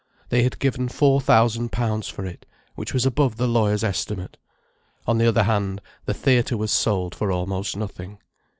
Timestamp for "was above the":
2.91-3.47